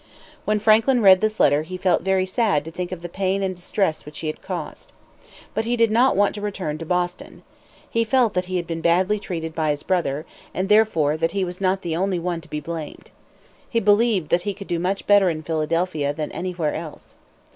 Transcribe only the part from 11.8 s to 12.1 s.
the